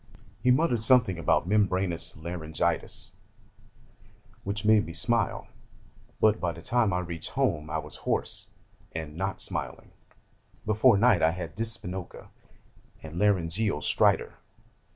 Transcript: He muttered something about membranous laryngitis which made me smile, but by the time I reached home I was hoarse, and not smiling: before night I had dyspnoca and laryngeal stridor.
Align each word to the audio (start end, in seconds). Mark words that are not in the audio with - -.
He 0.41 0.49
muttered 0.49 0.81
something 0.81 1.19
about 1.19 1.47
membranous 1.47 2.17
laryngitis 2.17 3.15
which 4.43 4.65
made 4.65 4.87
me 4.87 4.93
smile, 4.93 5.45
but 6.19 6.39
by 6.39 6.53
the 6.53 6.61
time 6.63 6.91
I 6.91 6.97
reached 7.01 7.29
home 7.29 7.69
I 7.69 7.77
was 7.77 7.97
hoarse, 7.97 8.49
and 8.93 9.15
not 9.15 9.39
smiling: 9.39 9.91
before 10.65 10.97
night 10.97 11.21
I 11.21 11.29
had 11.29 11.55
dyspnoca 11.55 12.29
and 13.03 13.19
laryngeal 13.19 13.81
stridor. 13.83 14.37